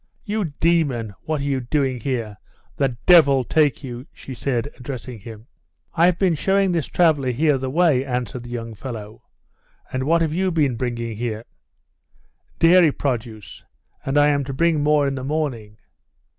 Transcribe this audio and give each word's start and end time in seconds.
"You 0.25 0.45
demon, 0.59 1.13
what 1.25 1.41
are 1.41 1.43
you 1.43 1.59
doing 1.59 1.99
here? 1.99 2.37
The 2.75 2.97
devil 3.05 3.43
take 3.43 3.83
you," 3.83 4.07
she 4.11 4.33
said, 4.33 4.67
addressing 4.79 5.19
him. 5.19 5.45
"I've 5.93 6.17
been 6.17 6.33
showing 6.33 6.71
this 6.71 6.87
traveller 6.87 7.29
here 7.29 7.59
the 7.59 7.69
way," 7.69 8.03
answered 8.03 8.41
the 8.41 8.49
young 8.49 8.73
fellow. 8.73 9.21
"And 9.93 10.05
what 10.05 10.23
have 10.23 10.33
you 10.33 10.49
been 10.51 10.75
bringing 10.75 11.15
here?" 11.17 11.45
"Dairy 12.57 12.91
produce, 12.91 13.63
and 14.03 14.17
I 14.17 14.29
am 14.29 14.43
to 14.45 14.53
bring 14.53 14.81
more 14.81 15.07
in 15.07 15.13
the 15.13 15.23
morning." 15.23 15.77